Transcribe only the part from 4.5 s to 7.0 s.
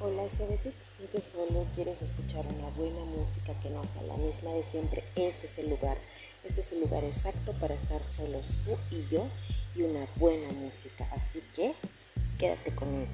de siempre, este es el lugar. Este es el